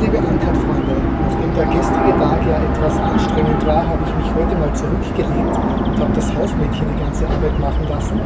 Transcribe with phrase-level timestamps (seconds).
[0.00, 4.72] liebe Uncut-Freunde, nachdem der gestrige Tag ja etwas anstrengend war, habe ich mich heute mal
[4.74, 5.56] zurückgelegt
[5.86, 8.20] und habe das Hausmädchen die ganze Arbeit machen lassen.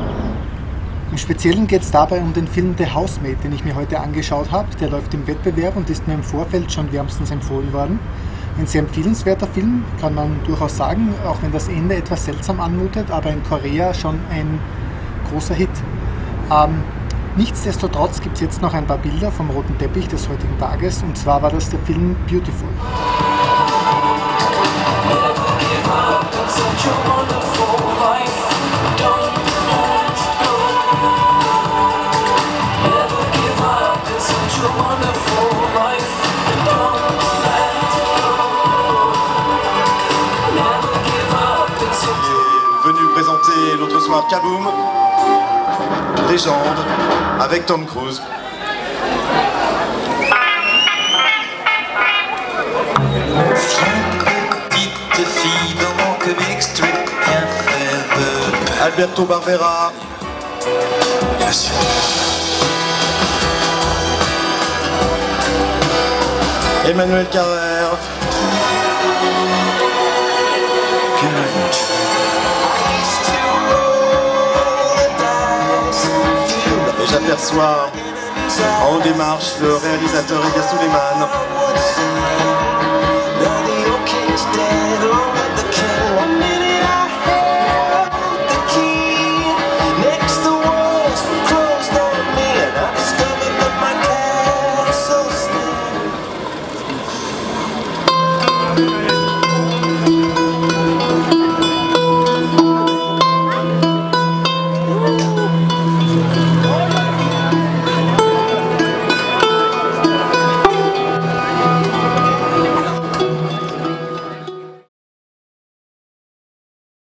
[1.11, 4.50] Im Speziellen geht es dabei um den Film The Housemaid, den ich mir heute angeschaut
[4.50, 4.68] habe.
[4.80, 8.00] Der läuft im Wettbewerb und ist mir im Vorfeld schon wärmstens empfohlen worden.
[8.59, 13.11] Ein sehr empfehlenswerter Film, kann man durchaus sagen, auch wenn das Ende etwas seltsam anmutet,
[13.11, 14.58] aber in Korea schon ein
[15.30, 15.71] großer Hit.
[16.50, 16.82] Ähm,
[17.36, 21.17] nichtsdestotrotz gibt es jetzt noch ein paar Bilder vom roten Teppich des heutigen Tages und
[21.17, 22.68] zwar war das der Film Beautiful.
[42.86, 44.69] venu présenter l'autre soir Kaboom,
[46.28, 46.78] légende,
[47.41, 48.20] avec Tom Cruise.
[55.10, 56.94] Petite fille dans mon comic strip,
[57.27, 59.92] viens faire Alberto Barbera,
[61.38, 61.72] Bien sûr.
[66.88, 67.95] Emmanuel Carrère,
[77.17, 77.91] et j'aperçois
[78.83, 81.28] en marches le réalisateur Elia Suleiman.